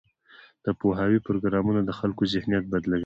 د 0.65 0.67
پوهاوي 0.79 1.19
پروګرامونه 1.27 1.79
د 1.83 1.91
خلکو 1.99 2.23
ذهنیت 2.33 2.65
بدلوي. 2.71 2.99